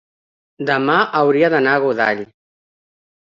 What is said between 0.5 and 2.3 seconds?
demà hauria d'anar a Godall.